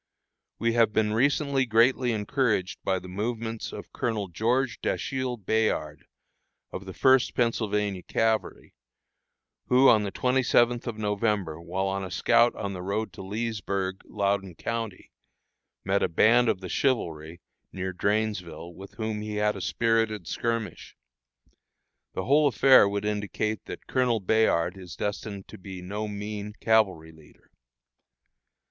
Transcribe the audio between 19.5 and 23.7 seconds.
a spirited skirmish. The whole affair would indicate